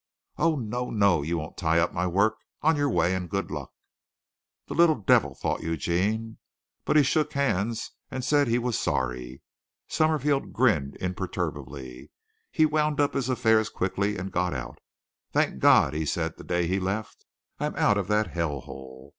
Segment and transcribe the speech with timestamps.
[0.37, 1.21] "Oh, no, no!
[1.21, 2.33] You won't tie up my work.
[2.63, 3.71] On your way, and good luck!"
[4.67, 6.39] "The little devil!" thought Eugene;
[6.85, 9.43] but he shook hands and said he was sorry.
[9.87, 12.09] Summerfield grinned imperturbably.
[12.49, 14.79] He wound up his affairs quickly and got out.
[15.33, 17.23] "Thank God," he said the day he left,
[17.59, 19.09] "I'm out of that hell hole!"